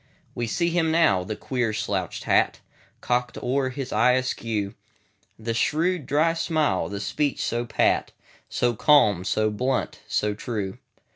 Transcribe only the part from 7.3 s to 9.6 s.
so pat, So calm, so